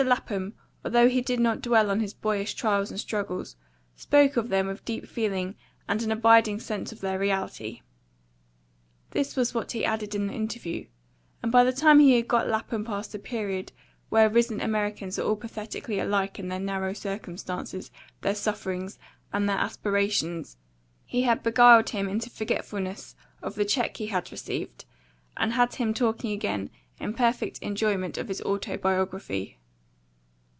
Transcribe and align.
Lapham, 0.01 0.55
although 0.83 1.07
he 1.07 1.21
did 1.21 1.39
not 1.39 1.61
dwell 1.61 1.91
on 1.91 1.99
his 1.99 2.11
boyish 2.15 2.55
trials 2.55 2.89
and 2.89 2.99
struggles, 2.99 3.55
spoke 3.95 4.35
of 4.35 4.49
them 4.49 4.65
with 4.65 4.83
deep 4.83 5.07
feeling 5.07 5.53
and 5.87 6.01
an 6.01 6.11
abiding 6.11 6.59
sense 6.59 6.91
of 6.91 7.01
their 7.01 7.19
reality." 7.19 7.83
This 9.11 9.35
was 9.35 9.53
what 9.53 9.73
he 9.73 9.85
added 9.85 10.15
in 10.15 10.25
the 10.25 10.33
interview, 10.33 10.87
and 11.43 11.51
by 11.51 11.63
the 11.63 11.71
time 11.71 11.99
he 11.99 12.15
had 12.15 12.27
got 12.27 12.47
Lapham 12.47 12.83
past 12.83 13.11
the 13.11 13.19
period 13.19 13.71
where 14.09 14.27
risen 14.27 14.59
Americans 14.59 15.19
are 15.19 15.23
all 15.23 15.35
pathetically 15.35 15.99
alike 15.99 16.39
in 16.39 16.47
their 16.47 16.59
narrow 16.59 16.93
circumstances, 16.93 17.91
their 18.21 18.33
sufferings, 18.33 18.97
and 19.31 19.47
their 19.47 19.59
aspirations, 19.59 20.57
he 21.05 21.21
had 21.21 21.43
beguiled 21.43 21.89
him 21.89 22.09
into 22.09 22.27
forgetfulness 22.27 23.15
of 23.43 23.53
the 23.53 23.65
check 23.65 23.97
he 23.97 24.07
had 24.07 24.31
received, 24.31 24.83
and 25.37 25.53
had 25.53 25.75
him 25.75 25.93
talking 25.93 26.31
again 26.31 26.71
in 26.99 27.13
perfect 27.13 27.59
enjoyment 27.61 28.17
of 28.17 28.29
his 28.29 28.41
autobiography. 28.41 29.59